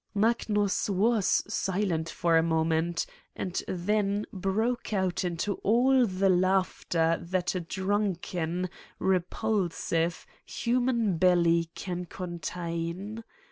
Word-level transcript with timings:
Magnus 0.15 0.89
was 0.89 1.43
silent 1.47 2.09
for 2.09 2.35
a 2.35 2.41
moment 2.41 3.05
and 3.35 3.61
then 3.67 4.25
broke 4.33 4.91
out 4.93 5.23
into 5.23 5.53
all 5.57 6.07
the 6.07 6.27
laughter 6.27 7.19
that 7.21 7.53
a 7.53 7.59
drunken, 7.59 8.67
repulsive, 8.97 10.25
human 10.43 11.17
belly 11.19 11.69
can 11.75 12.05
contain. 12.05 13.23